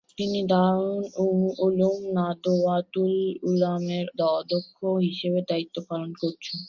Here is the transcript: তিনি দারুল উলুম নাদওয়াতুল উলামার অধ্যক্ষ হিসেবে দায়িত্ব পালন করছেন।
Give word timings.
তিনি 0.17 0.39
দারুল 0.49 1.03
উলুম 1.65 1.99
নাদওয়াতুল 2.17 3.13
উলামার 3.49 4.07
অধ্যক্ষ 4.31 4.77
হিসেবে 5.07 5.39
দায়িত্ব 5.49 5.75
পালন 5.89 6.11
করছেন। 6.21 6.57